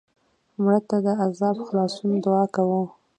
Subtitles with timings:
[0.61, 2.83] مړه ته د عذاب د خلاصون دعا کوو